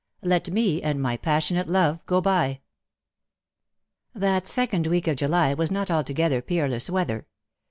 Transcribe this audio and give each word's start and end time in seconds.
LET 0.23 0.49
ME 0.49 0.81
AND 0.81 0.99
MY 0.99 1.15
PASSIONATE 1.17 1.67
LOVE 1.67 2.03
GO 2.07 2.23
BY/^ 2.23 2.61
That 4.15 4.47
second 4.47 4.87
week 4.87 5.05
of 5.07 5.15
July 5.17 5.53
was 5.53 5.69
not 5.69 5.91
altogether 5.91 6.41
peer 6.41 6.67
less 6.67 6.89
weather. 6.89 7.27